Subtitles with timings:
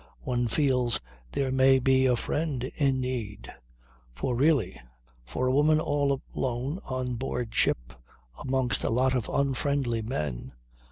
[0.23, 0.99] One feels
[1.31, 3.53] there may be a friend in need.
[4.15, 4.81] For really,
[5.23, 7.93] for a woman all alone on board ship
[8.43, 10.53] amongst a lot of unfriendly men